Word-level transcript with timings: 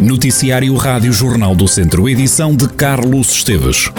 Noticiário 0.00 0.74
Rádio 0.76 1.12
Jornal 1.12 1.54
do 1.54 1.68
Centro, 1.68 2.08
edição 2.08 2.56
de 2.56 2.66
Carlos 2.66 3.32
Esteves. 3.32 3.90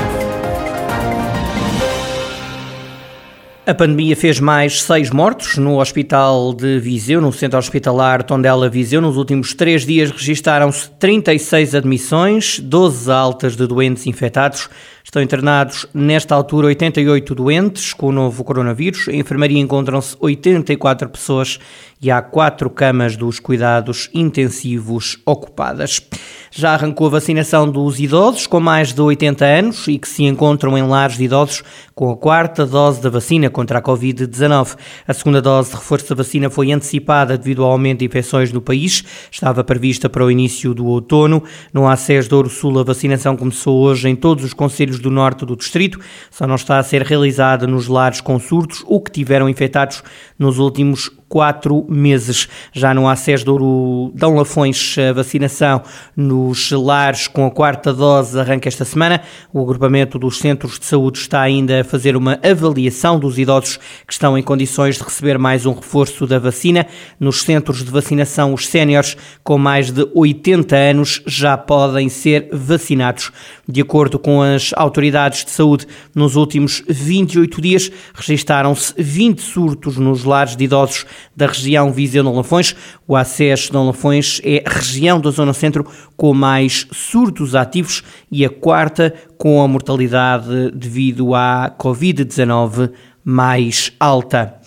A 3.63 3.75
pandemia 3.75 4.15
fez 4.15 4.39
mais 4.39 4.81
seis 4.81 5.11
mortos 5.11 5.57
no 5.57 5.79
Hospital 5.79 6.55
de 6.55 6.79
Viseu, 6.79 7.21
no 7.21 7.31
Centro 7.31 7.59
Hospitalar 7.59 8.23
Tondela 8.23 8.67
Viseu. 8.67 8.99
Nos 8.99 9.15
últimos 9.15 9.53
três 9.53 9.85
dias 9.85 10.09
registaram-se 10.09 10.89
36 10.97 11.75
admissões, 11.75 12.59
12 12.59 13.11
altas 13.11 13.55
de 13.55 13.67
doentes 13.67 14.07
infectados. 14.07 14.69
Estão 15.11 15.21
internados, 15.21 15.85
nesta 15.93 16.33
altura, 16.33 16.67
88 16.67 17.35
doentes 17.35 17.91
com 17.91 18.07
o 18.07 18.11
novo 18.13 18.45
coronavírus. 18.45 19.09
Em 19.09 19.19
enfermaria 19.19 19.59
encontram-se 19.59 20.15
84 20.17 21.09
pessoas 21.09 21.59
e 22.01 22.09
há 22.09 22.21
quatro 22.21 22.69
camas 22.69 23.17
dos 23.17 23.37
cuidados 23.37 24.09
intensivos 24.13 25.19
ocupadas. 25.25 26.01
Já 26.49 26.75
arrancou 26.75 27.07
a 27.07 27.09
vacinação 27.09 27.69
dos 27.69 27.99
idosos 27.99 28.47
com 28.47 28.61
mais 28.61 28.93
de 28.93 29.01
80 29.01 29.43
anos 29.43 29.85
e 29.89 29.99
que 29.99 30.07
se 30.07 30.23
encontram 30.23 30.77
em 30.77 30.83
lares 30.83 31.17
de 31.17 31.25
idosos 31.25 31.61
com 32.01 32.09
a 32.09 32.17
quarta 32.17 32.65
dose 32.65 32.99
da 32.99 33.11
vacina 33.11 33.47
contra 33.47 33.77
a 33.77 33.81
Covid-19. 33.81 34.75
A 35.07 35.13
segunda 35.13 35.39
dose 35.39 35.69
de 35.69 35.75
reforço 35.75 36.09
da 36.09 36.15
vacina 36.15 36.49
foi 36.49 36.71
antecipada 36.71 37.37
devido 37.37 37.63
ao 37.63 37.69
aumento 37.69 37.99
de 37.99 38.05
infecções 38.05 38.51
no 38.51 38.59
país. 38.59 39.03
Estava 39.29 39.63
prevista 39.63 40.09
para 40.09 40.25
o 40.25 40.31
início 40.31 40.73
do 40.73 40.87
outono. 40.87 41.43
No 41.71 41.87
ACES 41.87 42.27
do 42.27 42.37
Ouro 42.37 42.49
Sul, 42.49 42.79
a 42.79 42.83
vacinação 42.83 43.37
começou 43.37 43.83
hoje 43.83 44.09
em 44.09 44.15
todos 44.15 44.43
os 44.43 44.51
conselhos 44.51 44.97
do 44.97 45.11
norte 45.11 45.45
do 45.45 45.55
distrito, 45.55 45.99
só 46.31 46.47
não 46.47 46.55
está 46.55 46.79
a 46.79 46.83
ser 46.83 47.03
realizada 47.03 47.67
nos 47.67 47.87
lares 47.87 48.19
com 48.19 48.39
surtos 48.39 48.83
ou 48.87 48.99
que 48.99 49.11
tiveram 49.11 49.47
infectados 49.47 50.03
nos 50.39 50.57
últimos 50.57 51.11
quatro 51.31 51.85
meses. 51.87 52.49
Já 52.73 52.93
no 52.93 53.07
acesso 53.07 53.45
do 53.45 54.11
Dão 54.13 54.35
Lafões, 54.35 54.97
a 54.97 55.13
vacinação 55.13 55.81
nos 56.13 56.71
lares 56.71 57.25
com 57.25 57.45
a 57.45 57.49
quarta 57.49 57.93
dose 57.93 58.37
arranca 58.37 58.67
esta 58.67 58.83
semana. 58.83 59.21
O 59.53 59.61
agrupamento 59.61 60.19
dos 60.19 60.39
centros 60.39 60.77
de 60.77 60.85
saúde 60.85 61.19
está 61.19 61.39
ainda 61.39 61.79
a 61.79 61.83
fazer 61.85 62.17
uma 62.17 62.37
avaliação 62.43 63.17
dos 63.17 63.39
idosos 63.39 63.77
que 64.05 64.11
estão 64.11 64.37
em 64.37 64.43
condições 64.43 64.97
de 64.97 65.03
receber 65.05 65.37
mais 65.37 65.65
um 65.65 65.71
reforço 65.71 66.27
da 66.27 66.37
vacina. 66.37 66.85
Nos 67.17 67.43
centros 67.43 67.81
de 67.81 67.89
vacinação, 67.89 68.53
os 68.53 68.67
séniores 68.67 69.15
com 69.41 69.57
mais 69.57 69.89
de 69.89 70.05
80 70.13 70.75
anos 70.75 71.23
já 71.25 71.57
podem 71.57 72.09
ser 72.09 72.49
vacinados. 72.51 73.31
De 73.65 73.79
acordo 73.79 74.19
com 74.19 74.41
as 74.41 74.71
autoridades 74.75 75.45
de 75.45 75.51
saúde, 75.51 75.87
nos 76.13 76.35
últimos 76.35 76.83
28 76.89 77.61
dias 77.61 77.89
registaram-se 78.13 78.93
20 78.97 79.39
surtos 79.39 79.95
nos 79.95 80.25
lares 80.25 80.57
de 80.57 80.65
idosos 80.65 81.05
da 81.35 81.47
região 81.47 81.91
Viseu-Dom 81.91 82.35
Lafões. 82.35 82.75
O 83.07 83.15
ACES 83.15 83.69
Dom 83.69 83.87
Lafões 83.87 84.41
é 84.43 84.63
a 84.65 84.69
região 84.69 85.19
da 85.19 85.29
Zona 85.29 85.53
Centro 85.53 85.85
com 86.15 86.33
mais 86.33 86.87
surtos 86.91 87.55
ativos 87.55 88.03
e 88.31 88.45
a 88.45 88.49
quarta 88.49 89.13
com 89.37 89.61
a 89.61 89.67
mortalidade 89.67 90.71
devido 90.71 91.33
à 91.33 91.73
Covid-19 91.77 92.91
mais 93.23 93.93
alta. 93.99 94.59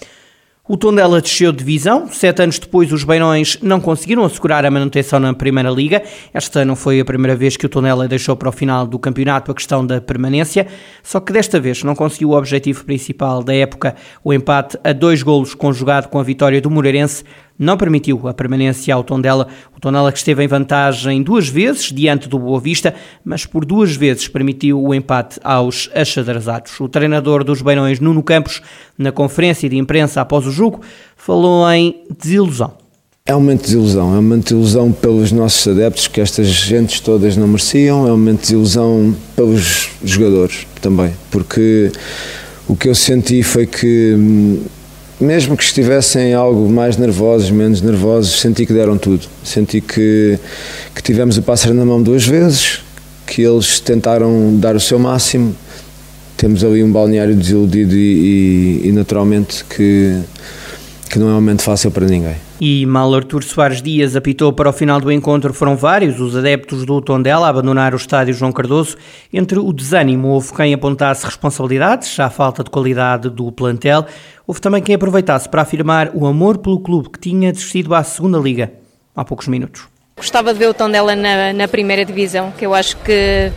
O 0.66 0.78
Tondela 0.78 1.20
desceu 1.20 1.52
de 1.52 1.58
divisão. 1.58 2.08
Sete 2.08 2.40
anos 2.40 2.58
depois, 2.58 2.90
os 2.90 3.04
Beirões 3.04 3.58
não 3.60 3.78
conseguiram 3.78 4.24
assegurar 4.24 4.64
a 4.64 4.70
manutenção 4.70 5.20
na 5.20 5.34
Primeira 5.34 5.68
Liga. 5.68 6.02
Esta 6.32 6.64
não 6.64 6.74
foi 6.74 6.98
a 6.98 7.04
primeira 7.04 7.36
vez 7.36 7.54
que 7.54 7.66
o 7.66 7.68
Tondela 7.68 8.08
deixou 8.08 8.34
para 8.34 8.48
o 8.48 8.52
final 8.52 8.86
do 8.86 8.98
campeonato 8.98 9.50
a 9.50 9.54
questão 9.54 9.86
da 9.86 10.00
permanência, 10.00 10.66
só 11.02 11.20
que 11.20 11.34
desta 11.34 11.60
vez 11.60 11.84
não 11.84 11.94
conseguiu 11.94 12.30
o 12.30 12.38
objetivo 12.38 12.82
principal 12.82 13.42
da 13.42 13.54
época, 13.54 13.94
o 14.24 14.32
empate 14.32 14.78
a 14.82 14.94
dois 14.94 15.22
golos 15.22 15.54
conjugado 15.54 16.08
com 16.08 16.18
a 16.18 16.22
vitória 16.22 16.62
do 16.62 16.70
Moreirense, 16.70 17.24
não 17.58 17.76
permitiu 17.76 18.26
a 18.26 18.34
permanência 18.34 18.94
ao 18.94 19.04
Tondela. 19.04 19.48
O 19.76 19.80
Tondela 19.80 20.10
que 20.10 20.18
esteve 20.18 20.44
em 20.44 20.48
vantagem 20.48 21.22
duas 21.22 21.48
vezes 21.48 21.92
diante 21.92 22.28
do 22.28 22.38
Boa 22.38 22.60
Vista, 22.60 22.94
mas 23.24 23.46
por 23.46 23.64
duas 23.64 23.94
vezes 23.96 24.28
permitiu 24.28 24.82
o 24.82 24.94
empate 24.94 25.38
aos 25.42 25.88
achadrezados. 25.94 26.78
O 26.80 26.88
treinador 26.88 27.44
dos 27.44 27.62
Beirões, 27.62 28.00
Nuno 28.00 28.22
Campos, 28.22 28.60
na 28.98 29.12
conferência 29.12 29.68
de 29.68 29.76
imprensa 29.76 30.20
após 30.20 30.46
o 30.46 30.50
jogo, 30.50 30.80
falou 31.16 31.70
em 31.70 32.02
desilusão. 32.20 32.84
É 33.26 33.34
um 33.34 33.40
momento 33.40 33.60
de 33.60 33.68
desilusão, 33.68 34.14
é 34.14 34.18
um 34.18 34.22
momento 34.22 34.48
de 34.48 34.54
desilusão 34.54 34.92
pelos 34.92 35.32
nossos 35.32 35.66
adeptos, 35.66 36.06
que 36.06 36.20
estas 36.20 36.46
gentes 36.46 37.00
todas 37.00 37.38
não 37.38 37.48
mereciam, 37.48 38.06
é 38.06 38.12
um 38.12 38.18
momento 38.18 38.40
de 38.40 38.48
desilusão 38.48 39.16
pelos 39.34 39.88
jogadores 40.04 40.66
também, 40.82 41.10
porque 41.30 41.90
o 42.68 42.76
que 42.76 42.86
eu 42.86 42.94
senti 42.94 43.42
foi 43.42 43.66
que 43.66 44.14
hum, 44.14 44.62
mesmo 45.20 45.56
que 45.56 45.62
estivessem 45.62 46.34
algo 46.34 46.68
mais 46.68 46.96
nervosos, 46.96 47.50
menos 47.50 47.80
nervosos, 47.80 48.40
senti 48.40 48.66
que 48.66 48.72
deram 48.72 48.98
tudo. 48.98 49.26
Senti 49.42 49.80
que, 49.80 50.38
que 50.94 51.02
tivemos 51.02 51.36
o 51.38 51.42
pássaro 51.42 51.74
na 51.74 51.84
mão 51.84 52.02
duas 52.02 52.26
vezes, 52.26 52.80
que 53.26 53.42
eles 53.42 53.80
tentaram 53.80 54.56
dar 54.56 54.74
o 54.74 54.80
seu 54.80 54.98
máximo. 54.98 55.54
Temos 56.36 56.64
ali 56.64 56.82
um 56.82 56.90
balneário 56.90 57.34
desiludido 57.34 57.94
e, 57.94 58.80
e, 58.84 58.88
e 58.88 58.92
naturalmente 58.92 59.64
que, 59.64 60.18
que 61.14 61.18
não 61.20 61.28
é 61.28 61.30
um 61.30 61.34
momento 61.34 61.62
fácil 61.62 61.92
para 61.92 62.06
ninguém. 62.06 62.34
E 62.60 62.84
mal 62.86 63.14
Artur 63.14 63.44
Soares 63.44 63.80
Dias 63.80 64.16
apitou 64.16 64.52
para 64.52 64.68
o 64.68 64.72
final 64.72 65.00
do 65.00 65.12
encontro, 65.12 65.54
foram 65.54 65.76
vários 65.76 66.18
os 66.18 66.36
adeptos 66.36 66.84
do 66.84 67.00
Tondela 67.00 67.46
a 67.46 67.50
abandonar 67.50 67.94
o 67.94 67.96
estádio 67.96 68.34
João 68.34 68.50
Cardoso. 68.50 68.96
Entre 69.32 69.56
o 69.56 69.72
desânimo, 69.72 70.26
houve 70.26 70.52
quem 70.52 70.74
apontasse 70.74 71.24
responsabilidades, 71.24 72.18
à 72.18 72.28
falta 72.28 72.64
de 72.64 72.70
qualidade 72.70 73.30
do 73.30 73.52
plantel. 73.52 74.04
Houve 74.44 74.60
também 74.60 74.82
quem 74.82 74.96
aproveitasse 74.96 75.48
para 75.48 75.62
afirmar 75.62 76.10
o 76.14 76.26
amor 76.26 76.58
pelo 76.58 76.80
clube 76.80 77.10
que 77.10 77.20
tinha 77.20 77.52
desistido 77.52 77.94
à 77.94 78.02
segunda 78.02 78.38
liga 78.38 78.72
há 79.14 79.24
poucos 79.24 79.46
minutos. 79.46 79.84
Gostava 80.16 80.52
de 80.52 80.58
ver 80.58 80.68
o 80.68 80.74
Tondela 80.74 81.14
na, 81.14 81.52
na 81.52 81.68
primeira 81.68 82.04
divisão, 82.04 82.50
que 82.58 82.66
eu 82.66 82.74
acho 82.74 82.96
que 82.96 83.52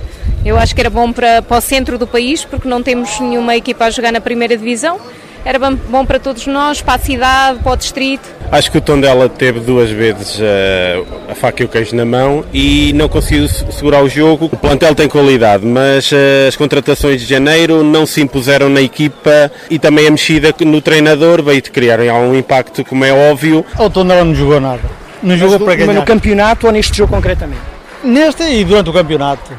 eu 0.45 0.59
acho 0.59 0.75
que 0.75 0.81
era 0.81 0.91
bom 0.91 1.11
para, 1.11 1.41
para 1.41 1.57
o 1.57 1.61
centro 1.61 1.97
do 1.97 2.05
país, 2.05 2.45
porque 2.45 2.69
não 2.69 2.83
temos 2.83 3.19
nenhuma 3.19 3.55
equipa 3.55 3.85
a 3.85 3.89
jogar 3.89 4.11
na 4.11 4.21
primeira 4.21 4.55
divisão 4.55 4.99
era 5.47 5.57
bom 5.59 6.05
para 6.05 6.19
todos 6.19 6.45
nós, 6.45 6.81
para 6.81 6.95
a 6.95 6.99
cidade, 6.99 7.59
para 7.59 7.71
o 7.71 7.75
distrito. 7.77 8.27
Acho 8.51 8.69
que 8.69 8.79
o 8.79 8.81
Tondela 8.81 9.29
teve 9.29 9.61
duas 9.61 9.89
vezes 9.89 10.39
uh, 10.39 11.05
a 11.31 11.35
faca 11.35 11.63
e 11.63 11.65
o 11.65 11.69
queijo 11.69 11.95
na 11.95 12.03
mão 12.03 12.43
e 12.53 12.91
não 12.93 13.07
conseguiu 13.07 13.47
segurar 13.47 14.03
o 14.03 14.09
jogo. 14.09 14.49
O 14.51 14.57
plantel 14.57 14.93
tem 14.93 15.07
qualidade, 15.07 15.65
mas 15.65 16.11
uh, 16.11 16.15
as 16.49 16.57
contratações 16.57 17.21
de 17.21 17.27
janeiro 17.27 17.81
não 17.81 18.05
se 18.05 18.21
impuseram 18.21 18.67
na 18.67 18.81
equipa 18.81 19.49
e 19.69 19.79
também 19.79 20.07
a 20.07 20.11
mexida 20.11 20.53
no 20.65 20.81
treinador 20.81 21.41
veio 21.41 21.61
de 21.61 21.71
criar 21.71 22.01
algum 22.01 22.35
impacto, 22.35 22.83
como 22.83 23.05
é 23.05 23.13
óbvio. 23.13 23.65
O 23.79 23.89
Tondela 23.89 24.25
não 24.25 24.35
jogou 24.35 24.59
nada. 24.59 24.81
Não 25.23 25.37
jogou 25.37 25.61
para 25.61 25.75
ganhar. 25.75 25.87
Mas 25.87 25.95
no 25.95 26.03
campeonato 26.05 26.67
ou 26.67 26.73
neste 26.73 26.97
jogo 26.97 27.13
concretamente? 27.13 27.61
Neste 28.03 28.43
e 28.43 28.65
durante 28.65 28.89
o 28.89 28.93
campeonato. 28.93 29.49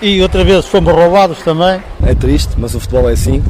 E 0.00 0.22
outra 0.22 0.42
vez 0.42 0.64
fomos 0.64 0.90
roubados 0.90 1.40
também. 1.40 1.82
É 2.02 2.14
triste, 2.14 2.54
mas 2.56 2.74
o 2.74 2.80
futebol 2.80 3.10
é 3.10 3.12
assim 3.12 3.42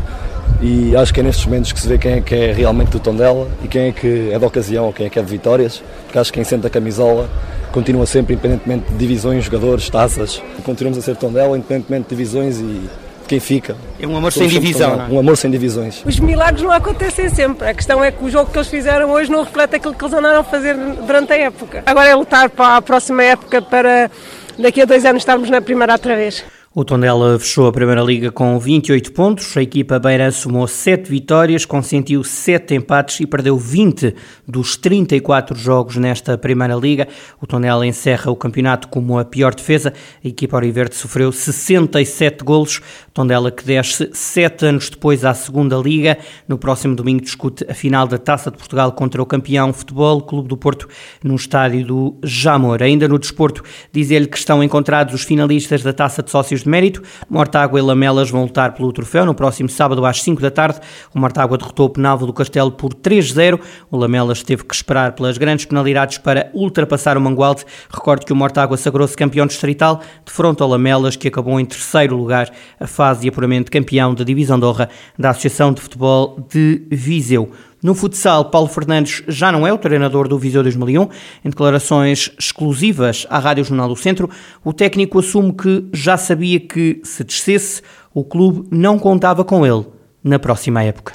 e 0.60 0.97
acho 0.97 1.12
que 1.12 1.21
é 1.21 1.22
nestes 1.22 1.44
momentos 1.44 1.72
que 1.72 1.81
se 1.81 1.88
vê 1.88 1.99
quem 1.99 2.12
é 2.15 2.21
que 2.21 2.34
é 2.34 2.53
realmente 2.53 2.91
do 2.91 2.99
Tondela 2.99 3.49
e 3.62 3.69
quem 3.69 3.88
é 3.88 3.93
que 3.93 4.31
é 4.32 4.38
de 4.38 4.44
ocasião 4.44 4.87
ou 4.87 4.93
quem 4.93 5.06
é 5.06 5.10
que 5.10 5.19
é 5.19 5.22
de 5.22 5.31
vitórias, 5.31 5.82
porque 6.05 6.19
acho 6.19 6.32
que 6.32 6.38
quem 6.38 6.44
sente 6.44 6.66
a 6.66 6.71
camisola 6.71 7.28
continua 7.72 8.06
sempre, 8.06 8.34
independentemente 8.34 8.93
de 8.93 8.97
divisões, 8.97 9.44
jogadores, 9.44 9.91
taças, 9.91 10.41
continuamos 10.65 10.99
a 10.99 11.03
ser 11.03 11.16
Tondela, 11.16 11.56
independentemente 11.56 12.05
de 12.05 12.09
divisões 12.10 12.59
e 12.59 12.88
de 13.25 13.28
quem 13.28 13.41
fica. 13.41 13.77
É 13.99 14.06
um 14.06 14.16
amor 14.16 14.32
sem 14.32 14.47
divisão, 14.47 15.00
é? 15.09 15.12
Um 15.12 15.19
amor 15.19 15.37
sem 15.37 15.50
divisões. 15.50 16.03
Os 16.06 16.21
milagres 16.21 16.62
não 16.62 16.71
acontecem 16.71 17.28
sempre. 17.28 17.69
A 17.69 17.75
questão 17.75 18.03
é 18.05 18.12
que 18.12 18.22
o 18.22 18.31
jogo 18.31 18.50
que 18.50 18.56
eles 18.56 18.69
fizeram 18.69 19.11
hoje 19.11 19.31
não 19.31 19.43
reflete 19.43 19.76
aquilo 19.76 19.94
que 19.94 20.05
eles 20.05 20.15
andaram 20.15 20.41
a 20.41 20.44
fazer 20.44 20.76
durante 20.76 21.32
a 21.32 21.37
época. 21.37 21.82
Agora 21.84 22.09
é 22.09 22.15
lutar 22.15 22.49
para 22.50 22.76
a 22.76 22.82
próxima 22.82 23.22
época 23.25 23.61
para 23.61 24.11
daqui 24.59 24.82
a 24.82 24.84
dois 24.84 25.05
anos 25.05 25.22
estarmos 25.22 25.50
na 25.50 25.61
primeira 25.61 25.94
outra 25.94 26.15
vez. 26.15 26.44
O 26.77 26.85
Tondela 26.85 27.39
fechou 27.39 27.69
a 27.69 27.73
Primeira 27.73 28.03
Liga 28.03 28.33
com 28.33 28.59
28 28.59 29.12
pontos. 29.12 29.57
A 29.57 29.62
equipa 29.62 29.97
beira 30.01 30.33
somou 30.33 30.67
7 30.67 31.09
vitórias, 31.09 31.65
consentiu 31.65 32.25
7 32.25 32.75
empates 32.75 33.21
e 33.21 33.27
perdeu 33.29 33.57
20 33.57 34.12
dos 34.45 34.77
34 34.77 35.57
jogos 35.57 35.95
nesta 35.99 36.37
Primeira 36.37 36.75
Liga. 36.75 37.06
O 37.41 37.47
Tondela 37.47 37.87
encerra 37.87 38.29
o 38.29 38.35
campeonato 38.35 38.88
como 38.88 39.17
a 39.21 39.25
pior 39.25 39.55
defesa. 39.55 39.93
A 40.25 40.26
equipa 40.26 40.56
Auriverde 40.56 40.97
sofreu 40.97 41.31
67 41.31 42.43
golos. 42.43 42.81
Tondela 43.12 43.53
que 43.53 43.65
desce 43.65 44.11
7 44.12 44.67
anos 44.67 44.91
depois 44.91 45.25
à 45.25 45.32
Segunda 45.32 45.76
Liga. 45.76 46.19
No 46.49 46.59
próximo 46.59 46.97
domingo 46.97 47.23
discute 47.23 47.65
a 47.71 47.75
final 47.75 48.09
da 48.09 48.19
Taça 48.19 48.50
de 48.50 48.56
Portugal 48.56 48.91
contra 48.91 49.23
o 49.23 49.26
campeão 49.26 49.73
Futebol 49.73 50.21
Clube 50.23 50.49
do 50.49 50.56
Porto 50.56 50.88
no 51.23 51.37
estádio 51.37 51.87
do 51.87 52.19
Jamor. 52.25 52.82
Ainda 52.82 53.06
no 53.06 53.17
desporto, 53.17 53.62
diz-lhe 53.93 54.26
que 54.26 54.37
estão 54.37 54.61
encontrados 54.61 55.15
os 55.15 55.23
finalistas 55.23 55.81
da 55.81 55.93
Taça 55.93 56.21
de 56.21 56.32
Sócios 56.32 56.63
de 56.64 56.70
mérito. 56.70 57.02
Mortágua 57.28 57.78
e 57.78 57.82
Lamelas 57.82 58.31
vão 58.31 58.43
lutar 58.43 58.75
pelo 58.75 58.93
troféu 58.93 59.25
no 59.25 59.34
próximo 59.34 59.69
sábado 59.69 60.05
às 60.05 60.22
5 60.22 60.43
da 60.43 60.50
tarde. 60.50 60.81
O 61.14 61.19
Mortágua 61.19 61.56
derrotou 61.56 61.87
o 61.87 61.90
Penalvo 61.90 62.26
do 62.26 62.32
Castelo 62.32 62.72
por 62.72 62.93
3-0. 62.94 63.61
O 63.90 63.96
Lamelas 63.96 64.43
teve 64.43 64.64
que 64.64 64.75
esperar 64.75 65.12
pelas 65.12 65.38
grandes 65.38 65.64
penalidades 65.64 66.19
para 66.19 66.50
ultrapassar 66.52 67.16
o 67.16 67.20
Mangualde. 67.20 67.64
Recordo 67.88 68.26
que 68.26 68.32
o 68.32 68.37
Mortágua 68.37 68.76
sagrou-se 68.76 69.16
campeão 69.16 69.46
distrital 69.46 70.00
de 70.25 70.32
fronte 70.32 70.62
ao 70.62 70.69
Lamelas, 70.69 71.16
que 71.16 71.28
acabou 71.28 71.61
em 71.61 71.64
terceiro 71.64 72.16
lugar 72.16 72.50
a 72.81 72.87
fase 72.87 73.22
de 73.22 73.28
apuramento 73.28 73.70
campeão 73.70 74.14
da 74.14 74.25
Divisão 74.25 74.58
de 74.58 74.64
Honra 74.64 74.88
da 75.19 75.31
Associação 75.31 75.72
de 75.72 75.81
Futebol 75.81 76.46
de 76.50 76.87
Viseu. 76.90 77.50
No 77.85 77.95
futsal, 77.95 78.47
Paulo 78.47 78.67
Fernandes 78.67 79.23
já 79.29 79.53
não 79.53 79.67
é 79.67 79.71
o 79.71 79.77
treinador 79.77 80.27
do 80.27 80.39
Viseu 80.39 80.63
2001. 80.63 81.03
Em 81.45 81.51
declarações 81.51 82.35
exclusivas 82.39 83.27
à 83.29 83.39
Rádio 83.39 83.63
Jornal 83.63 83.89
do 83.91 83.95
Centro, 83.95 84.31
o 84.65 84.73
técnico 84.73 85.19
assume 85.19 85.53
que 85.53 85.87
já 85.93 86.17
sabia 86.17 86.59
que, 86.59 87.03
se 87.05 87.23
descesse, 87.23 87.83
o 88.15 88.25
clube 88.25 88.67
não 88.71 88.99
contava 88.99 89.45
com 89.45 89.67
ele 89.67 89.85
na 90.25 90.39
próxima 90.39 90.83
época. 90.83 91.13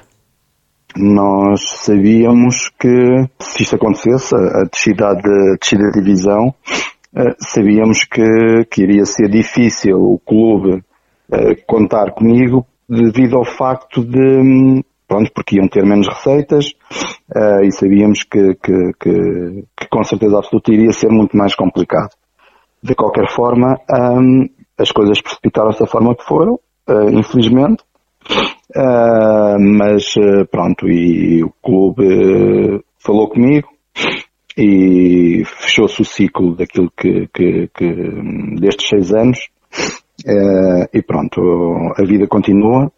Nós 0.95 1.59
sabíamos 1.77 2.69
que, 2.79 3.27
se 3.39 3.63
isto 3.63 3.75
acontecesse, 3.75 4.35
a 4.35 4.63
descida 4.71 5.15
de, 5.15 5.57
de 5.57 5.91
divisão, 5.91 6.53
eh, 7.15 7.35
sabíamos 7.39 8.03
que, 8.03 8.65
que 8.69 8.83
iria 8.83 9.07
ser 9.07 9.27
difícil 9.27 9.97
o 9.97 10.19
clube 10.19 10.83
eh, 11.31 11.55
contar 11.65 12.11
comigo 12.11 12.63
devido 12.87 13.37
ao 13.37 13.45
facto 13.45 14.03
de, 14.03 14.19
hum, 14.19 14.83
pronto, 15.09 15.31
porque 15.33 15.57
iam 15.57 15.67
ter 15.67 15.83
menos 15.83 16.07
receitas 16.07 16.67
uh, 17.35 17.63
e 17.63 17.71
sabíamos 17.71 18.23
que, 18.23 18.53
que, 18.53 18.91
que, 18.99 19.63
que, 19.75 19.87
com 19.89 20.03
certeza 20.03 20.37
absoluta 20.37 20.71
iria 20.71 20.91
ser 20.91 21.09
muito 21.09 21.35
mais 21.35 21.55
complicado. 21.55 22.11
De 22.81 22.93
qualquer 22.93 23.27
forma, 23.31 23.75
um, 23.91 24.47
as 24.77 24.91
coisas 24.91 25.19
precipitaram-se 25.19 25.79
da 25.79 25.87
forma 25.87 26.15
que 26.15 26.23
foram, 26.23 26.53
uh, 26.87 27.09
infelizmente, 27.11 27.83
uh, 28.77 29.57
mas 29.59 30.13
pronto, 30.51 30.87
e 30.87 31.43
o 31.43 31.51
clube 31.61 32.83
falou 32.99 33.27
comigo 33.27 33.67
e 34.55 35.43
fechou-se 35.45 36.01
o 36.01 36.05
ciclo 36.05 36.55
daquilo 36.55 36.91
que, 36.95 37.27
que, 37.33 37.67
que 37.73 38.59
destes 38.59 38.89
seis 38.89 39.11
anos 39.13 39.39
e 40.93 41.01
pronto, 41.01 41.41
a 41.97 42.03
vida 42.03 42.27
continua 42.27 42.91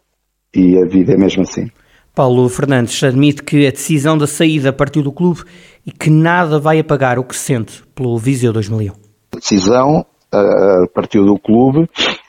e 0.54 0.76
a 0.76 0.84
vida 0.84 1.14
é 1.14 1.16
mesmo 1.16 1.42
assim. 1.42 1.70
Paulo 2.14 2.46
Fernandes 2.48 3.02
admite 3.02 3.42
que 3.42 3.66
a 3.66 3.70
decisão 3.70 4.18
da 4.18 4.26
saída 4.26 4.72
partiu 4.72 5.02
do 5.02 5.10
clube 5.10 5.42
e 5.86 5.90
que 5.90 6.10
nada 6.10 6.58
vai 6.58 6.78
apagar 6.78 7.18
o 7.18 7.24
que 7.24 7.34
sente 7.34 7.82
pelo 7.94 8.18
Viseu 8.18 8.52
2001. 8.52 8.92
A 9.32 9.36
decisão 9.36 10.04
uh, 10.34 10.88
partiu 10.94 11.24
do 11.24 11.38
clube 11.38 11.88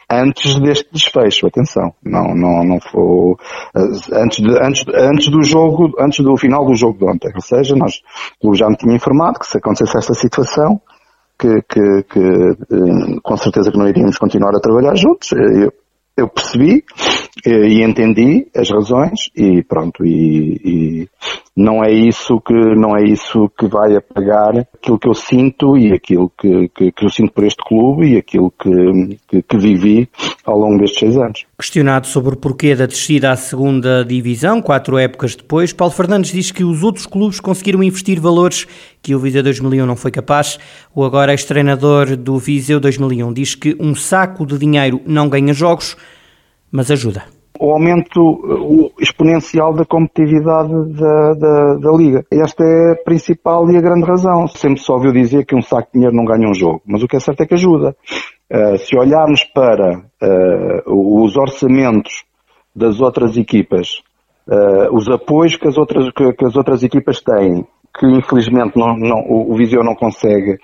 antes 0.09 0.57
deste 0.59 0.88
desfecho, 0.91 1.47
atenção, 1.47 1.94
não, 2.03 2.33
não, 2.33 2.63
não 2.63 2.80
foi 2.80 3.01
uh, 3.01 3.38
antes, 4.13 4.39
de, 4.41 4.57
antes, 4.57 4.85
antes 4.94 5.30
do 5.30 5.44
jogo, 5.44 5.91
antes 6.00 6.24
do 6.24 6.38
final 6.38 6.65
do 6.65 6.75
jogo 6.75 6.97
de 7.00 7.06
ontem, 7.06 7.31
ou 7.35 7.41
seja, 7.41 7.75
nós, 7.75 8.01
o 8.38 8.41
clube 8.41 8.57
já 8.57 8.69
me 8.69 8.77
tinha 8.77 8.95
informado 8.95 9.39
que 9.39 9.47
se 9.47 9.57
acontecesse 9.57 9.97
esta 9.97 10.13
situação, 10.13 10.80
que, 11.38 11.62
que, 11.63 12.03
que 12.03 13.21
com 13.21 13.38
certeza 13.38 13.69
que 13.69 13.77
não 13.77 13.89
iríamos 13.89 14.18
continuar 14.18 14.56
a 14.56 14.62
trabalhar 14.62 14.95
juntos, 14.95 15.31
eu, 15.33 15.74
eu 16.15 16.27
percebi, 16.27 16.83
e 17.45 17.83
entendi 17.83 18.48
as 18.56 18.69
razões 18.69 19.30
e 19.36 19.63
pronto 19.63 20.06
e, 20.06 20.62
e, 20.63 21.10
não 21.55 21.83
é 21.83 21.91
isso 21.91 22.41
que 22.41 22.53
não 22.53 22.97
é 22.97 23.03
isso 23.03 23.47
que 23.57 23.67
vai 23.67 23.95
apagar 23.95 24.57
aquilo 24.73 24.97
que 24.97 25.07
eu 25.07 25.13
sinto 25.13 25.77
e 25.77 25.94
aquilo 25.94 26.31
que, 26.35 26.67
que, 26.69 26.91
que 26.91 27.05
eu 27.05 27.09
sinto 27.09 27.31
por 27.31 27.44
este 27.44 27.63
clube 27.63 28.07
e 28.07 28.17
aquilo 28.17 28.51
que, 28.51 29.19
que, 29.27 29.41
que, 29.44 29.57
vivi 29.57 30.09
ao 30.44 30.57
longo 30.57 30.79
destes 30.79 31.00
seis 31.00 31.15
anos. 31.17 31.45
Questionado 31.57 32.07
sobre 32.07 32.33
o 32.33 32.38
porquê 32.38 32.75
da 32.75 32.88
descida 32.88 33.31
à 33.31 33.35
segunda 33.35 34.03
divisão, 34.03 34.63
quatro 34.63 34.97
épocas 34.97 35.35
depois, 35.35 35.71
Paulo 35.71 35.94
Fernandes 35.94 36.31
diz 36.31 36.50
que 36.50 36.63
os 36.63 36.81
outros 36.81 37.05
clubes 37.05 37.39
conseguiram 37.39 37.83
investir 37.83 38.19
valores 38.19 38.65
que 39.01 39.13
o 39.13 39.19
Viseu 39.19 39.44
2001 39.44 39.85
não 39.85 39.95
foi 39.95 40.09
capaz. 40.09 40.57
O 40.95 41.03
agora 41.03 41.33
ex-treinador 41.33 42.17
do 42.17 42.39
Viseu 42.39 42.79
2001 42.79 43.31
diz 43.31 43.53
que 43.53 43.77
um 43.79 43.94
saco 43.94 44.44
de 44.44 44.57
dinheiro 44.57 45.01
não 45.06 45.29
ganha 45.29 45.53
jogos, 45.53 45.95
mas 46.71 46.89
ajuda 46.89 47.23
o 47.59 47.71
aumento 47.71 48.91
exponencial 49.00 49.73
da 49.73 49.85
competitividade 49.85 50.69
da, 50.94 51.33
da, 51.33 51.75
da, 51.75 51.91
Liga. 51.91 52.25
Esta 52.31 52.63
é 52.63 52.91
a 52.91 53.03
principal 53.03 53.69
e 53.69 53.77
a 53.77 53.81
grande 53.81 54.05
razão. 54.05 54.47
Sempre 54.47 54.79
só 54.79 54.94
ouviu 54.94 55.11
dizer 55.11 55.45
que 55.45 55.55
um 55.55 55.61
saco 55.61 55.88
de 55.88 55.94
dinheiro 55.94 56.15
não 56.15 56.25
ganha 56.25 56.50
um 56.50 56.53
jogo, 56.53 56.81
mas 56.85 57.03
o 57.03 57.07
que 57.07 57.15
é 57.15 57.19
certo 57.19 57.41
é 57.41 57.45
que 57.45 57.53
ajuda. 57.53 57.95
Uh, 58.51 58.77
se 58.77 58.97
olharmos 58.97 59.44
para 59.44 60.00
uh, 60.00 61.23
os 61.23 61.38
orçamentos 61.38 62.23
das 62.75 63.00
outras 63.00 63.38
equipas, 63.38 64.01
uh, 64.47 64.95
os 64.95 65.07
apoios 65.09 65.56
que 65.56 65.67
as 65.67 65.77
outras, 65.77 66.11
que, 66.11 66.33
que, 66.33 66.45
as 66.45 66.56
outras 66.56 66.83
equipas 66.83 67.21
têm, 67.21 67.65
que 67.97 68.07
infelizmente 68.07 68.77
não, 68.77 68.97
não, 68.97 69.19
o, 69.19 69.53
o 69.53 69.56
Viseu 69.56 69.83
não 69.83 69.95
consegue 69.95 70.57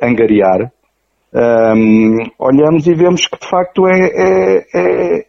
angariar, 0.00 0.70
um, 1.36 2.18
olhamos 2.38 2.86
e 2.86 2.94
vemos 2.94 3.26
que 3.26 3.38
de 3.38 3.46
facto 3.46 3.86
é, 3.86 3.98
é 3.98 4.66
é, 4.74 5.26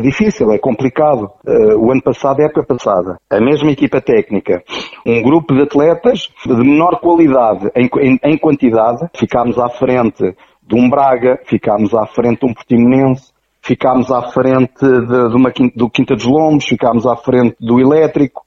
é 0.00 0.02
difícil, 0.02 0.50
é 0.50 0.58
complicado. 0.58 1.30
Uh, 1.46 1.76
o 1.78 1.92
ano 1.92 2.02
passado, 2.02 2.40
época 2.40 2.64
passada, 2.64 3.18
a 3.30 3.40
mesma 3.40 3.70
equipa 3.70 4.00
técnica, 4.00 4.62
um 5.06 5.22
grupo 5.22 5.54
de 5.54 5.62
atletas 5.62 6.28
de 6.44 6.54
menor 6.54 6.98
qualidade 7.00 7.70
em, 7.76 7.88
em, 8.00 8.18
em 8.24 8.38
quantidade, 8.38 9.06
ficámos 9.14 9.58
à 9.58 9.68
frente 9.68 10.34
de 10.62 10.74
um 10.74 10.88
Braga, 10.88 11.38
ficámos 11.44 11.94
à 11.94 12.06
frente 12.06 12.40
de 12.40 12.46
um 12.46 12.54
Portimonense, 12.54 13.32
ficámos 13.62 14.10
à 14.10 14.22
frente 14.30 14.80
de, 14.80 15.28
de 15.28 15.36
uma, 15.36 15.52
do 15.76 15.90
Quinta 15.90 16.14
dos 16.14 16.24
Lombos, 16.24 16.64
ficámos 16.64 17.06
à 17.06 17.16
frente 17.16 17.56
do 17.60 17.78
Elétrico, 17.78 18.42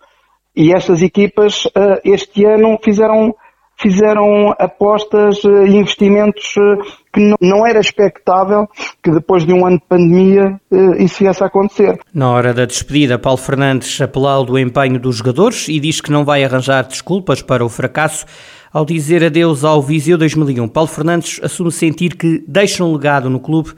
e 0.55 0.73
estas 0.73 1.01
equipas 1.01 1.65
uh, 1.65 2.00
este 2.03 2.45
ano 2.45 2.77
fizeram 2.83 3.33
fizeram 3.78 4.54
apostas 4.58 5.44
e 5.44 5.75
investimentos 5.75 6.56
eh, 6.58 6.84
que 7.14 7.36
não 7.42 7.66
era 7.66 7.80
expectável 7.80 8.68
que 9.04 9.12
depois 9.12 9.46
de 9.46 9.54
um 9.54 9.66
ano 9.66 9.78
de 9.78 9.86
pandemia 9.88 10.60
eh, 10.72 11.04
isso 11.04 11.20
viesse 11.20 11.44
a 11.44 11.48
acontecer. 11.48 12.00
Na 12.14 12.30
hora 12.31 12.54
da 12.54 12.66
despedida, 12.66 13.20
Paulo 13.20 13.38
Fernandes 13.38 14.00
apelou 14.02 14.46
do 14.46 14.58
empenho 14.58 15.00
dos 15.00 15.18
jogadores 15.18 15.68
e 15.68 15.80
diz 15.80 16.02
que 16.02 16.12
não 16.12 16.24
vai 16.24 16.44
arranjar 16.44 16.84
desculpas 16.84 17.42
para 17.42 17.66
o 17.66 17.70
fracasso. 17.70 18.25
Ao 18.72 18.86
dizer 18.86 19.24
adeus 19.24 19.64
ao 19.64 19.81
Viseu 19.81 20.18
2001, 20.18 20.68
Paulo 20.68 20.90
Fernandes 20.90 21.40
assume 21.44 21.72
sentir 21.72 22.16
que 22.16 22.44
deixa 22.48 22.84
um 22.84 22.94
legado 22.94 23.30
no 23.30 23.40
clube. 23.40 23.72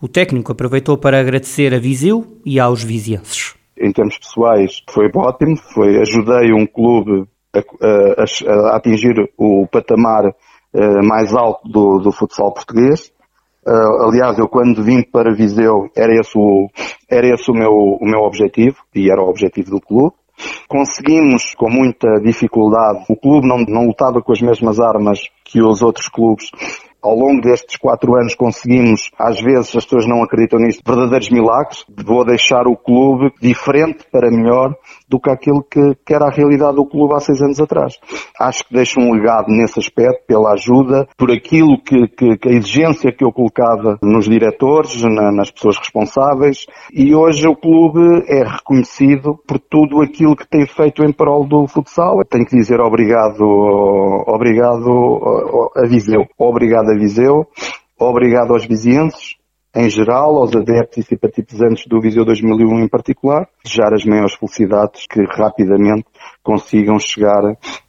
O 0.00 0.08
técnico 0.08 0.52
aproveitou 0.52 0.98
para 0.98 1.18
agradecer 1.18 1.72
a 1.72 1.78
Viseu 1.78 2.38
e 2.44 2.60
aos 2.60 2.82
vizienses. 2.82 3.54
Em 3.78 3.90
termos 3.90 4.18
pessoais, 4.18 4.82
foi 4.90 5.10
ótimo. 5.14 5.56
Foi, 5.56 5.96
ajudei 6.00 6.52
um 6.52 6.66
clube 6.66 7.26
a, 7.54 7.58
a, 7.58 8.70
a 8.70 8.76
atingir 8.76 9.14
o 9.36 9.66
patamar 9.66 10.26
uh, 10.26 11.06
mais 11.06 11.34
alto 11.34 11.68
do, 11.68 11.98
do 11.98 12.12
futsal 12.12 12.52
português. 12.52 13.12
Uh, 13.66 14.08
aliás, 14.08 14.38
eu 14.38 14.48
quando 14.48 14.82
vim 14.82 15.02
para 15.02 15.34
Viseu 15.34 15.88
era 15.96 16.12
esse 16.18 16.36
o, 16.36 16.68
era 17.08 17.26
esse 17.28 17.50
o 17.50 17.54
meu, 17.54 17.70
o 17.70 18.04
meu 18.04 18.20
objetivo 18.20 18.78
e 18.94 19.10
era 19.10 19.22
o 19.22 19.28
objetivo 19.28 19.70
do 19.70 19.80
clube. 19.80 20.14
Conseguimos 20.66 21.54
com 21.54 21.70
muita 21.70 22.08
dificuldade, 22.20 23.04
o 23.08 23.14
clube 23.14 23.46
não, 23.46 23.58
não 23.68 23.86
lutava 23.86 24.20
com 24.20 24.32
as 24.32 24.40
mesmas 24.40 24.80
armas 24.80 25.20
que 25.44 25.62
os 25.62 25.82
outros 25.82 26.08
clubes 26.08 26.50
ao 27.02 27.14
longo 27.14 27.40
destes 27.40 27.76
quatro 27.76 28.14
anos 28.14 28.34
conseguimos, 28.34 29.10
às 29.18 29.40
vezes 29.40 29.74
as 29.76 29.84
pessoas 29.84 30.06
não 30.06 30.22
acreditam 30.22 30.58
nisto, 30.58 30.82
verdadeiros 30.86 31.30
milagres. 31.30 31.84
Vou 32.04 32.24
deixar 32.24 32.66
o 32.66 32.76
clube 32.76 33.32
diferente 33.40 34.04
para 34.10 34.30
melhor 34.30 34.74
do 35.08 35.20
que 35.20 35.30
aquilo 35.30 35.62
que, 35.62 35.94
que 36.06 36.14
era 36.14 36.26
a 36.26 36.30
realidade 36.30 36.76
do 36.76 36.86
clube 36.86 37.14
há 37.14 37.20
seis 37.20 37.40
anos 37.42 37.60
atrás. 37.60 37.98
Acho 38.38 38.64
que 38.64 38.74
deixo 38.74 39.00
um 39.00 39.12
legado 39.12 39.48
nesse 39.48 39.78
aspecto, 39.78 40.24
pela 40.26 40.52
ajuda, 40.52 41.06
por 41.18 41.30
aquilo 41.30 41.80
que, 41.82 42.08
que, 42.08 42.36
que 42.38 42.48
a 42.48 42.52
exigência 42.52 43.12
que 43.12 43.24
eu 43.24 43.32
colocava 43.32 43.98
nos 44.02 44.26
diretores, 44.26 45.02
na, 45.02 45.32
nas 45.32 45.50
pessoas 45.50 45.76
responsáveis, 45.78 46.66
e 46.92 47.14
hoje 47.14 47.46
o 47.48 47.56
clube 47.56 48.24
é 48.28 48.42
reconhecido 48.44 49.38
por 49.46 49.58
tudo 49.58 50.00
aquilo 50.00 50.36
que 50.36 50.48
tem 50.48 50.66
feito 50.66 51.04
em 51.04 51.12
prol 51.12 51.46
do 51.46 51.66
futsal. 51.66 52.22
Tenho 52.24 52.46
que 52.46 52.56
dizer 52.56 52.80
obrigado, 52.80 53.42
obrigado 54.26 55.70
a 55.76 55.86
Viseu, 55.86 56.26
obrigado 56.38 56.91
Viseu, 56.94 57.46
obrigado 57.98 58.52
aos 58.52 58.66
vizienses, 58.66 59.36
em 59.74 59.88
geral, 59.88 60.36
aos 60.36 60.54
adeptos 60.54 60.98
e 60.98 61.02
simpatizantes 61.02 61.86
do 61.86 62.00
Viseu 62.00 62.24
2001 62.24 62.84
em 62.84 62.88
particular, 62.88 63.48
desejar 63.64 63.94
as 63.94 64.04
maiores 64.04 64.34
felicidades 64.34 65.06
que 65.06 65.22
rapidamente 65.24 66.04
consigam 66.42 66.98
chegar 66.98 67.42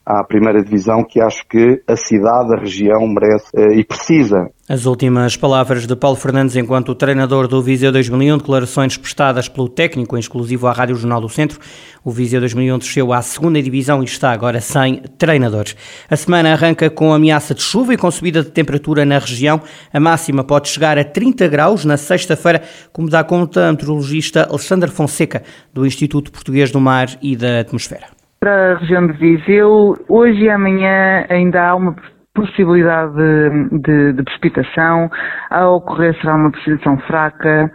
à 0.06 0.24
primeira 0.24 0.62
divisão 0.64 1.04
que 1.04 1.22
acho 1.22 1.48
que 1.48 1.82
a 1.88 1.96
cidade, 1.96 2.54
a 2.56 2.60
região 2.60 3.08
merece 3.08 3.48
eh, 3.56 3.80
e 3.80 3.84
precisa. 3.84 4.50
As 4.70 4.86
últimas 4.86 5.36
palavras 5.36 5.88
de 5.88 5.96
Paulo 5.96 6.18
Fernandes 6.18 6.56
enquanto 6.56 6.94
treinador 6.94 7.48
do 7.48 7.62
Viseu 7.62 7.92
2001, 7.92 8.38
declarações 8.38 8.98
prestadas 8.98 9.48
pelo 9.48 9.70
técnico 9.70 10.16
em 10.16 10.20
exclusivo 10.20 10.68
à 10.68 10.72
Rádio 10.72 10.96
Jornal 10.96 11.22
do 11.22 11.30
Centro. 11.30 11.60
O 12.04 12.12
Viseu 12.12 12.40
2001 12.40 12.78
desceu 12.78 13.14
à 13.14 13.22
segunda 13.22 13.62
divisão 13.62 14.02
e 14.02 14.06
está 14.06 14.32
agora 14.32 14.62
sem 14.62 15.02
treinadores. 15.18 15.76
A 16.10 16.16
semana 16.16 16.52
arranca 16.52 16.90
com 16.90 17.14
ameaça 17.14 17.56
de 17.56 17.62
chuva 17.62 17.94
e 17.94 17.98
com 17.98 18.12
subida 18.12 18.44
de 18.44 18.52
temperatura 18.52 19.06
na 19.06 19.20
região. 19.20 19.62
A 19.92 20.00
máxima 20.00 20.44
pode 20.44 20.70
chegar 20.70 20.98
a 20.98 21.04
30 21.04 21.48
graus 21.48 21.86
na 21.86 21.98
sexta-feira, 21.98 22.62
como 22.92 23.10
dá 23.10 23.24
conta 23.24 23.68
a 23.68 23.72
meteorologista 23.72 24.48
Alexandre 24.50 24.92
Fonseca, 24.92 25.44
do 25.74 25.86
Instituto 25.86 26.32
Português 26.32 26.72
do 26.72 26.80
Mar 26.80 27.08
e 27.22 27.36
da 27.36 27.62
Atmosfera. 27.62 28.23
Para 28.44 28.74
a 28.74 28.78
região 28.78 29.08
de 29.08 29.14
Viseu, 29.14 29.96
hoje 30.10 30.42
e 30.44 30.50
amanhã 30.50 31.26
ainda 31.30 31.66
há 31.66 31.76
uma 31.76 31.96
possibilidade 32.34 33.14
de, 33.16 33.80
de, 33.80 34.12
de 34.12 34.22
precipitação. 34.22 35.10
A 35.50 35.70
ocorrer 35.70 36.14
será 36.20 36.36
uma 36.36 36.52
precipitação 36.52 36.98
fraca 37.08 37.72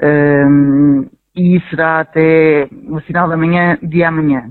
um, 0.00 1.08
e 1.34 1.60
será 1.68 1.98
até 1.98 2.68
o 2.88 3.00
final 3.00 3.28
da 3.28 3.36
manhã 3.36 3.76
de 3.82 4.04
amanhã. 4.04 4.44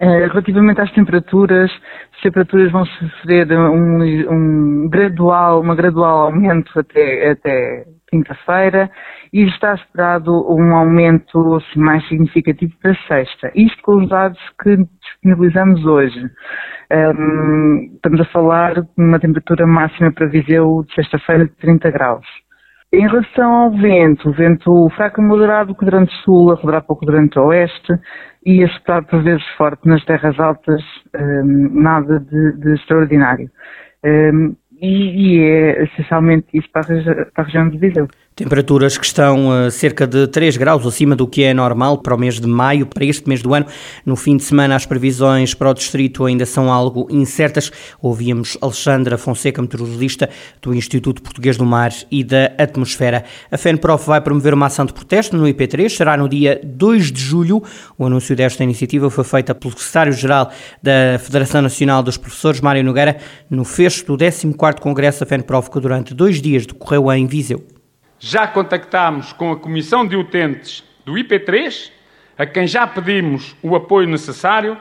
Relativamente 0.00 0.80
às 0.80 0.90
temperaturas, 0.92 1.70
as 2.14 2.20
temperaturas 2.22 2.72
vão 2.72 2.86
sofrer 2.86 3.46
um, 3.52 4.02
um 4.32 4.88
gradual, 4.88 5.60
uma 5.60 5.74
gradual 5.74 6.28
aumento 6.28 6.70
até, 6.80 7.32
até 7.32 7.84
quinta-feira 8.08 8.90
e 9.32 9.44
está 9.44 9.74
esperado 9.74 10.30
um 10.50 10.74
aumento 10.74 11.56
assim, 11.56 11.78
mais 11.78 12.06
significativo 12.08 12.72
para 12.80 12.94
sexta. 13.06 13.50
Isto 13.54 13.82
com 13.82 13.96
os 13.96 14.08
dados 14.08 14.38
que 14.62 14.76
disponibilizamos 15.00 15.84
hoje. 15.84 16.30
Um, 16.90 17.90
estamos 17.94 18.20
a 18.20 18.24
falar 18.26 18.80
de 18.80 18.88
uma 18.96 19.20
temperatura 19.20 19.66
máxima 19.66 20.12
para 20.12 20.26
Viseu 20.26 20.84
de 20.86 20.94
sexta-feira 20.94 21.46
de 21.46 21.54
30 21.56 21.90
graus. 21.90 22.26
Em 22.90 23.06
relação 23.06 23.52
ao 23.52 23.70
vento, 23.70 24.30
o 24.30 24.32
vento 24.32 24.88
fraco 24.96 25.20
e 25.20 25.24
moderado, 25.24 25.74
quadrante 25.74 26.12
sul, 26.24 26.50
a 26.50 26.54
rodar 26.54 26.82
para 26.82 26.94
o 26.94 26.96
quadrante 26.96 27.38
oeste 27.38 27.92
e 28.46 28.64
a 28.64 28.68
soprar 28.70 29.04
por 29.04 29.22
vezes 29.22 29.46
forte 29.58 29.86
nas 29.86 30.02
terras 30.06 30.40
altas, 30.40 30.82
um, 31.14 31.82
nada 31.82 32.18
de, 32.18 32.52
de 32.58 32.74
extraordinário. 32.76 33.50
Um, 34.02 34.56
e, 34.80 35.36
e, 35.36 35.40
é 35.40 35.84
essencialmente 35.84 36.46
isso 36.54 36.68
para 36.70 36.82
a, 36.82 37.24
para 37.26 37.42
a 37.42 37.46
região 37.46 37.68
de 37.68 37.78
Viseu. 37.78 38.08
Temperaturas 38.38 38.96
que 38.96 39.04
estão 39.04 39.50
a 39.50 39.68
cerca 39.68 40.06
de 40.06 40.28
3 40.28 40.56
graus 40.56 40.86
acima 40.86 41.16
do 41.16 41.26
que 41.26 41.42
é 41.42 41.52
normal 41.52 41.98
para 41.98 42.14
o 42.14 42.16
mês 42.16 42.38
de 42.38 42.46
maio, 42.46 42.86
para 42.86 43.04
este 43.04 43.28
mês 43.28 43.42
do 43.42 43.52
ano. 43.52 43.66
No 44.06 44.14
fim 44.14 44.36
de 44.36 44.44
semana, 44.44 44.76
as 44.76 44.86
previsões 44.86 45.54
para 45.54 45.68
o 45.68 45.74
distrito 45.74 46.24
ainda 46.24 46.46
são 46.46 46.72
algo 46.72 47.08
incertas. 47.10 47.72
Ouvíamos 48.00 48.56
Alexandra 48.60 49.18
Fonseca, 49.18 49.60
meteorologista 49.60 50.30
do 50.62 50.72
Instituto 50.72 51.20
Português 51.20 51.56
do 51.56 51.66
Mar 51.66 51.92
e 52.12 52.22
da 52.22 52.52
Atmosfera. 52.56 53.24
A 53.50 53.58
FENPROF 53.58 54.06
vai 54.06 54.20
promover 54.20 54.54
uma 54.54 54.66
ação 54.66 54.86
de 54.86 54.92
protesto 54.92 55.36
no 55.36 55.44
IP3, 55.44 55.88
será 55.88 56.16
no 56.16 56.28
dia 56.28 56.60
2 56.62 57.10
de 57.10 57.20
julho. 57.20 57.60
O 57.98 58.06
anúncio 58.06 58.36
desta 58.36 58.62
iniciativa 58.62 59.10
foi 59.10 59.24
feito 59.24 59.52
pelo 59.56 59.76
secretário-geral 59.76 60.52
da 60.80 61.18
Federação 61.18 61.60
Nacional 61.60 62.04
dos 62.04 62.16
Professores, 62.16 62.60
Mário 62.60 62.84
Nogueira, 62.84 63.16
no 63.50 63.64
fecho 63.64 64.06
do 64.06 64.16
14º 64.16 64.78
Congresso 64.78 65.18
da 65.18 65.26
FENPROF, 65.26 65.72
que 65.72 65.80
durante 65.80 66.14
dois 66.14 66.40
dias 66.40 66.64
decorreu 66.64 67.12
em 67.12 67.26
Viseu. 67.26 67.77
Já 68.18 68.46
contactámos 68.46 69.32
com 69.32 69.52
a 69.52 69.56
Comissão 69.56 70.06
de 70.06 70.16
Utentes 70.16 70.82
do 71.04 71.12
IP3, 71.12 71.90
a 72.36 72.44
quem 72.44 72.66
já 72.66 72.86
pedimos 72.86 73.54
o 73.62 73.76
apoio 73.76 74.08
necessário, 74.08 74.76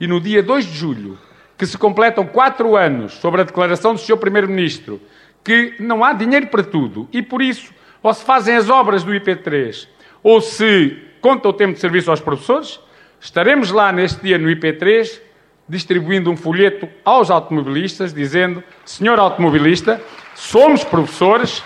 e 0.00 0.06
no 0.06 0.20
dia 0.20 0.42
2 0.42 0.66
de 0.66 0.72
julho, 0.72 1.18
que 1.56 1.64
se 1.64 1.78
completam 1.78 2.26
quatro 2.26 2.76
anos 2.76 3.12
sobre 3.14 3.40
a 3.40 3.44
declaração 3.44 3.94
do 3.94 4.00
Sr. 4.00 4.16
Primeiro-Ministro, 4.16 5.00
que 5.44 5.76
não 5.78 6.02
há 6.02 6.12
dinheiro 6.12 6.48
para 6.48 6.64
tudo 6.64 7.08
e 7.12 7.22
por 7.22 7.40
isso 7.40 7.72
ou 8.02 8.12
se 8.12 8.24
fazem 8.24 8.56
as 8.56 8.68
obras 8.68 9.04
do 9.04 9.12
IP3 9.12 9.86
ou 10.22 10.40
se 10.40 10.96
conta 11.20 11.48
o 11.48 11.52
tempo 11.52 11.74
de 11.74 11.78
serviço 11.78 12.10
aos 12.10 12.20
professores, 12.20 12.80
estaremos 13.20 13.70
lá 13.70 13.92
neste 13.92 14.20
dia 14.22 14.38
no 14.38 14.48
IP3 14.48 15.20
distribuindo 15.68 16.30
um 16.30 16.36
folheto 16.36 16.88
aos 17.04 17.30
automobilistas 17.30 18.12
dizendo: 18.12 18.62
Senhor 18.84 19.18
automobilista, 19.18 20.02
somos 20.34 20.82
professores 20.82 21.62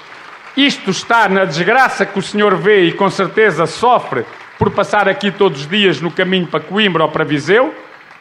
isto 0.57 0.91
está 0.91 1.29
na 1.29 1.45
desgraça 1.45 2.07
que 2.07 2.19
o 2.19 2.23
senhor 2.23 2.57
vê 2.57 2.85
e 2.85 2.93
com 2.93 3.11
certeza 3.11 3.67
sofre 3.67 4.25
por 4.59 4.71
passar 4.71 5.09
aqui 5.09 5.31
todos 5.31 5.63
os 5.63 5.69
dias 5.69 6.01
no 6.01 6.11
caminho 6.11 6.47
para 6.47 6.61
Coimbra 6.61 7.05
ou 7.05 7.11
para 7.11 7.25
Viseu, 7.25 7.75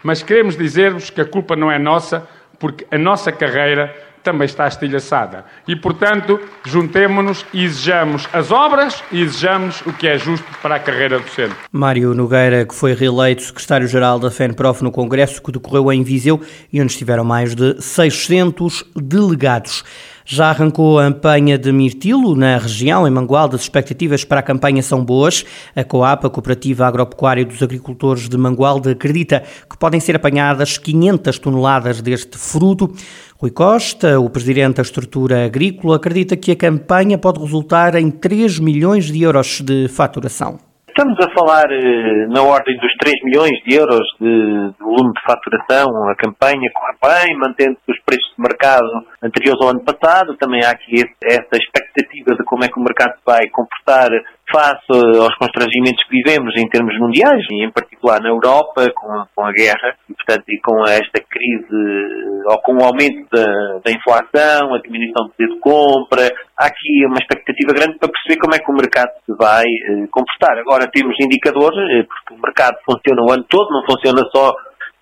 mas 0.03 0.21
queremos 0.21 0.57
dizer-vos 0.57 1.09
que 1.09 1.21
a 1.21 1.25
culpa 1.25 1.55
não 1.55 1.71
é 1.71 1.79
nossa, 1.79 2.27
porque 2.59 2.85
a 2.91 2.97
nossa 2.97 3.31
carreira 3.31 3.95
também 4.25 4.45
está 4.45 4.67
estilhaçada. 4.67 5.45
E, 5.67 5.75
portanto, 5.75 6.39
juntemo-nos 6.65 7.45
e 7.53 7.63
exijamos 7.63 8.27
as 8.33 8.51
obras 8.51 9.03
e 9.11 9.21
exijamos 9.21 9.81
o 9.85 9.93
que 9.93 10.07
é 10.07 10.17
justo 10.17 10.45
para 10.63 10.75
a 10.75 10.79
carreira 10.79 11.19
docente. 11.19 11.55
Mário 11.71 12.13
Nogueira, 12.15 12.65
que 12.65 12.73
foi 12.73 12.93
reeleito 12.93 13.43
secretário-geral 13.43 14.17
da 14.17 14.31
FENPROF 14.31 14.83
no 14.83 14.91
Congresso 14.91 15.41
que 15.41 15.51
decorreu 15.51 15.93
em 15.93 16.03
Viseu 16.03 16.41
e 16.73 16.81
onde 16.81 16.91
estiveram 16.91 17.23
mais 17.23 17.53
de 17.53 17.79
600 17.79 18.83
delegados. 18.95 19.83
Já 20.27 20.49
arrancou 20.49 20.97
a 20.97 21.03
campanha 21.03 21.55
de 21.55 21.71
mirtilo 21.71 22.35
na 22.35 22.57
região, 22.57 23.07
em 23.07 23.11
Mangualde. 23.11 23.55
As 23.55 23.61
expectativas 23.61 24.23
para 24.23 24.39
a 24.39 24.43
campanha 24.43 24.81
são 24.81 25.05
boas. 25.05 25.45
A 25.75 25.83
COAP, 25.83 26.25
a 26.25 26.29
Cooperativa 26.31 26.87
Agropecuária 26.87 27.45
dos 27.45 27.61
Agricultores 27.61 28.27
de 28.27 28.35
Mangualde, 28.35 28.89
acredita 28.89 29.43
que 29.69 29.77
podem 29.77 29.99
ser 29.99 30.15
apanhadas 30.15 30.79
500 30.79 31.37
toneladas 31.37 32.01
deste 32.01 32.39
fruto. 32.39 32.91
Rui 33.37 33.51
Costa, 33.51 34.19
o 34.19 34.27
presidente 34.27 34.77
da 34.77 34.81
estrutura 34.81 35.45
agrícola, 35.45 35.97
acredita 35.97 36.35
que 36.35 36.51
a 36.51 36.55
campanha 36.55 37.19
pode 37.19 37.39
resultar 37.39 37.93
em 37.93 38.09
3 38.09 38.57
milhões 38.57 39.05
de 39.05 39.21
euros 39.21 39.61
de 39.61 39.87
faturação. 39.87 40.74
Estamos 40.97 41.19
a 41.19 41.29
falar 41.33 41.69
eh, 41.73 42.25
na 42.29 42.41
ordem 42.41 42.73
dos 42.77 42.93
3 43.01 43.15
milhões 43.25 43.51
de 43.67 43.75
euros 43.75 44.07
de, 44.17 44.71
de 44.71 44.79
volume 44.79 45.11
de 45.11 45.21
faturação. 45.27 45.91
A 46.07 46.15
campanha 46.15 46.71
corre 46.71 46.95
bem, 47.03 47.37
mantendo 47.37 47.77
os 47.85 47.99
preços 48.05 48.31
de 48.33 48.41
mercado 48.41 48.87
anteriores 49.21 49.61
ao 49.61 49.71
ano 49.71 49.83
passado. 49.83 50.37
Também 50.37 50.63
há 50.63 50.69
aqui 50.69 51.03
essa 51.21 51.51
expectativa 51.51 52.33
de 52.39 52.45
como 52.45 52.63
é 52.63 52.69
que 52.69 52.79
o 52.79 52.81
mercado 52.81 53.19
vai 53.25 53.45
comportar 53.49 54.07
face 54.51 55.19
aos 55.19 55.35
constrangimentos 55.35 56.03
que 56.05 56.21
vivemos 56.21 56.55
em 56.57 56.67
termos 56.69 56.97
mundiais, 56.99 57.45
e 57.51 57.65
em 57.65 57.71
particular 57.71 58.21
na 58.21 58.29
Europa, 58.29 58.91
com 58.95 59.25
com 59.35 59.45
a 59.45 59.51
guerra, 59.51 59.95
e 60.09 60.13
portanto 60.13 60.43
e 60.47 60.59
com 60.61 60.83
esta 60.87 61.19
crise, 61.29 62.45
ou 62.47 62.61
com 62.61 62.73
o 62.73 62.83
aumento 62.83 63.27
da, 63.31 63.79
da 63.83 63.91
inflação, 63.91 64.73
a 64.73 64.81
diminuição 64.81 65.25
do 65.25 65.31
poder 65.31 65.53
de 65.53 65.59
compra, 65.59 66.31
há 66.57 66.65
aqui 66.65 67.05
uma 67.05 67.19
expectativa 67.19 67.73
grande 67.73 67.97
para 67.99 68.09
perceber 68.09 68.39
como 68.39 68.55
é 68.55 68.59
que 68.59 68.71
o 68.71 68.75
mercado 68.75 69.11
se 69.25 69.33
vai 69.37 69.65
eh, 69.65 70.07
comportar. 70.11 70.57
Agora 70.57 70.89
temos 70.91 71.15
indicadores, 71.19 71.77
eh, 71.77 72.03
porque 72.03 72.33
o 72.33 72.41
mercado 72.41 72.77
funciona 72.85 73.21
o 73.21 73.31
ano 73.31 73.45
todo, 73.49 73.69
não 73.69 73.85
funciona 73.85 74.21
só 74.33 74.53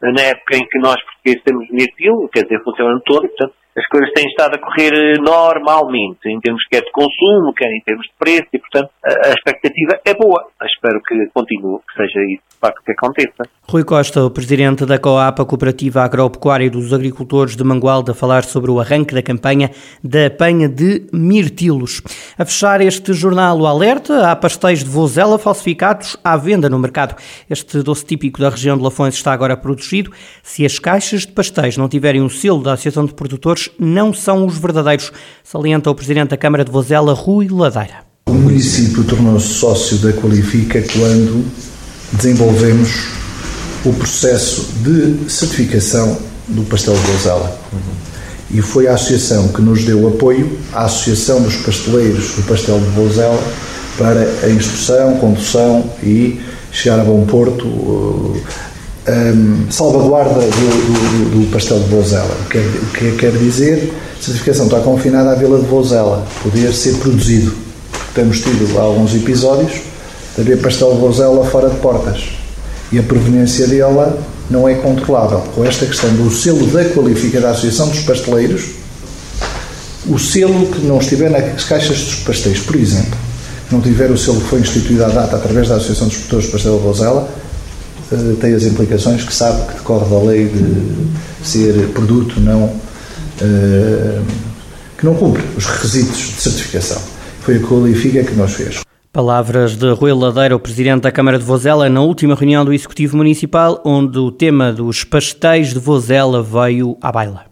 na 0.02 0.22
época 0.22 0.58
em 0.58 0.68
que 0.68 0.80
nós 0.80 0.96
portugueses 1.02 1.44
temos 1.44 1.70
mirtilo, 1.70 2.30
quer 2.30 2.44
dizer, 2.44 2.62
funciona 2.64 2.90
o 2.90 2.94
ano 2.94 3.04
todo, 3.06 3.26
e, 3.26 3.30
portanto, 3.30 3.54
as 3.76 3.86
coisas 3.88 4.12
têm 4.14 4.26
estado 4.28 4.56
a 4.56 4.60
correr 4.60 4.94
eh, 4.94 5.18
normalmente, 5.20 6.28
em 6.28 6.40
termos 6.40 6.64
quer 6.70 6.82
de 6.82 6.92
consumo, 6.92 7.54
quer 7.56 7.72
em 7.72 7.82
termos 7.86 8.06
de 8.06 8.14
preço, 8.20 8.48
e 8.54 8.60
portanto 8.60 8.90
a, 9.04 9.30
expectativa 9.30 10.00
é 10.06 10.14
boa. 10.14 10.46
Espero 10.64 11.02
que 11.02 11.16
continue, 11.34 11.80
que 11.80 11.96
seja 11.96 12.20
isso 12.32 12.44
de 12.50 12.60
facto 12.60 12.82
que 12.86 12.92
aconteça. 12.92 13.44
Rui 13.68 13.84
Costa, 13.84 14.24
o 14.24 14.30
presidente 14.30 14.86
da 14.86 15.00
COAP, 15.00 15.42
a 15.42 15.46
Cooperativa 15.46 16.02
Agropecuária 16.02 16.70
dos 16.70 16.94
Agricultores 16.94 17.56
de 17.56 17.64
Mangualde, 17.64 18.12
a 18.12 18.14
falar 18.14 18.44
sobre 18.44 18.70
o 18.70 18.80
arranque 18.80 19.14
da 19.14 19.22
campanha 19.22 19.72
da 20.04 20.28
apanha 20.28 20.70
de 20.70 21.08
mirtilos. 21.12 22.02
A 22.38 22.46
fechar 22.46 22.82
este 22.82 23.14
jornal, 23.14 23.60
o 23.60 23.66
alerta, 23.66 24.30
há 24.30 24.36
pastéis 24.36 24.84
de 24.84 24.90
vozela 24.90 25.40
falsificados 25.40 26.16
à 26.24 26.38
venda 26.38 26.70
no 26.70 26.78
mercado. 26.80 27.16
Este 27.50 27.82
doce 27.82 28.06
típico 28.06 28.40
da 28.40 28.50
região 28.50 28.78
de 28.78 28.84
Lafões 28.84 29.16
está 29.16 29.34
agora 29.34 29.58
produzido. 29.58 30.12
Se 30.42 30.66
as 30.66 30.78
caixas 30.78 31.22
de 31.22 31.32
pastéis 31.32 31.78
não 31.78 31.90
tiverem 31.90 32.22
um 32.22 32.30
selo 32.30 32.62
da 32.62 32.74
Associação 32.74 33.06
de 33.06 33.14
Produtores, 33.14 33.63
não 33.80 34.14
são 34.14 34.46
os 34.46 34.58
verdadeiros, 34.58 35.12
salienta 35.44 35.90
o 35.90 35.96
Presidente 35.96 36.30
da 36.30 36.38
Câmara 36.38 36.64
de 36.64 36.72
Vozela, 36.72 37.14
Rui 37.14 37.48
Ladeira. 37.50 38.04
O 38.28 38.34
município 38.34 39.04
tornou-se 39.04 39.48
sócio 39.48 39.98
da 39.98 40.14
Qualifica 40.14 40.82
quando 40.82 41.46
desenvolvemos 42.14 43.08
o 43.86 43.94
processo 43.94 44.70
de 44.82 45.30
certificação 45.30 46.18
do 46.48 46.64
pastel 46.64 46.94
de 46.94 47.02
Vozela. 47.02 47.60
E 48.52 48.62
foi 48.62 48.88
a 48.88 48.94
associação 48.94 49.48
que 49.50 49.62
nos 49.62 49.84
deu 49.84 50.08
apoio, 50.08 50.58
a 50.74 50.86
Associação 50.86 51.42
dos 51.42 51.56
Pasteleiros 51.58 52.36
do 52.36 52.44
Pastel 52.44 52.80
de 52.80 52.86
Vozela, 52.88 53.42
para 53.98 54.22
a 54.44 54.50
instrução, 54.50 55.18
condução 55.18 55.90
e 56.02 56.40
chegar 56.72 57.00
a 57.00 57.04
bom 57.04 57.26
porto, 57.26 58.36
um, 59.08 59.72
salvaguarda 59.72 60.40
do, 60.40 60.50
do, 60.50 61.40
do, 61.40 61.52
pastel 61.52 61.80
de 61.80 61.90
Vozela. 61.90 62.36
O 62.46 62.50
que, 62.50 62.58
é, 62.58 62.62
o 62.62 62.86
que 62.94 63.12
quer 63.18 63.32
dizer? 63.32 63.94
A 64.20 64.24
certificação 64.24 64.66
está 64.66 64.80
confinada 64.80 65.32
à 65.32 65.36
Vila 65.36 65.60
de 65.60 65.66
Vozela, 65.66 66.26
poder 66.42 66.72
ser 66.74 66.96
produzido. 66.96 67.54
Temos 68.16 68.40
tido 68.40 68.80
alguns 68.80 69.14
episódios 69.14 69.82
de 70.36 70.42
haver 70.42 70.62
pastel 70.62 70.94
de 70.94 71.00
Vozela 71.00 71.46
fora 71.46 71.70
de 71.70 71.76
portas 71.78 72.30
e 72.92 73.00
a 73.00 73.04
proveniência 73.04 73.68
dela 73.68 74.18
não 74.50 74.68
é 74.68 74.76
controlável. 74.76 75.40
Com 75.56 75.66
esta 75.66 75.86
questão 75.86 76.14
do 76.14 76.30
selo 76.32 76.66
da 76.68 76.86
qualifica 76.86 77.42
da 77.42 77.50
Associação 77.50 77.90
dos 77.90 78.00
Pasteleiros, 78.02 78.72
o 80.08 80.20
selo 80.20 80.68
que 80.68 80.86
não 80.86 81.00
estiver 81.00 81.30
nas 81.30 81.64
caixas 81.64 81.98
dos 82.00 82.16
pastéis, 82.16 82.60
por 82.60 82.76
exemplo, 82.76 83.18
não 83.72 83.82
tiver 83.82 84.12
o 84.12 84.18
selo 84.18 84.42
que 84.42 84.48
foi 84.48 84.60
instituído 84.60 85.04
à 85.06 85.08
data 85.08 85.36
através 85.36 85.70
da 85.70 85.76
Associação 85.76 86.08
dos 86.08 86.18
Produtores 86.18 86.46
de 86.46 86.52
Pastel 86.52 86.78
de 86.78 86.84
Vozela, 86.84 87.30
eh, 88.14 88.36
tem 88.40 88.54
as 88.54 88.64
implicações 88.64 89.24
que 89.24 89.34
sabe 89.34 89.68
que 89.68 89.74
decorre 89.76 90.10
da 90.10 90.22
lei 90.22 90.48
de 90.48 91.48
ser 91.48 91.74
produto 91.90 92.40
não 92.40 92.74
eh, 93.42 94.22
que 94.98 95.06
não 95.06 95.16
cumpre 95.16 95.44
os 95.58 95.66
requisitos 95.66 96.18
de 96.18 96.42
certificação. 96.42 97.02
Foi 97.42 97.58
a 97.58 97.60
qualifica 97.60 98.24
que 98.24 98.34
nos 98.36 98.54
fez. 98.54 98.82
Palavras 99.12 99.76
de 99.76 99.92
Rui 99.92 100.14
Ladeira, 100.14 100.56
o 100.56 100.60
Presidente 100.60 101.02
da 101.02 101.12
Câmara 101.12 101.38
de 101.38 101.46
Vozela, 101.46 101.90
na 101.90 102.02
última 102.02 102.34
reunião 102.34 102.64
do 102.66 102.74
Executivo 102.74 103.18
Municipal, 103.18 103.82
onde 103.86 104.18
o 104.18 104.32
tema 104.32 104.72
dos 104.72 105.04
pastéis 105.04 105.74
de 105.74 105.80
Vozela 105.80 106.42
veio 106.42 106.98
à 107.02 107.12
baila. 107.12 107.46